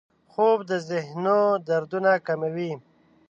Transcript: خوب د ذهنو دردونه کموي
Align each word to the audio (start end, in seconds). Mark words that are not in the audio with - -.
خوب 0.31 0.59
د 0.69 0.71
ذهنو 0.89 1.41
دردونه 1.67 2.11
کموي 2.27 2.71